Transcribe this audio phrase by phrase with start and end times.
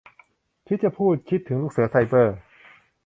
[0.67, 2.35] คิดจะพูด คิดถึงลูกเสือไซเบอร์